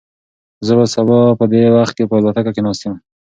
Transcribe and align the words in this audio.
زه 0.65 0.73
به 0.79 0.85
سبا 0.93 1.19
په 1.39 1.45
دې 1.51 1.63
وخت 1.77 1.93
کې 1.97 2.05
په 2.09 2.15
الوتکه 2.17 2.51
کې 2.55 2.61
ناست 2.65 2.81
یم. 2.85 2.95